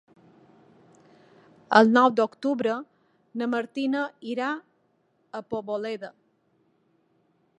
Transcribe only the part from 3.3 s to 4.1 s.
na Martina